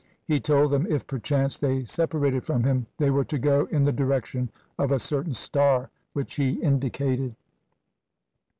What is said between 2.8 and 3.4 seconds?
they were to